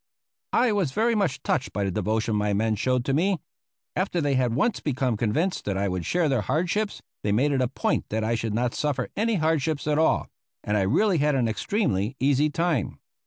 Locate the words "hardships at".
9.35-9.99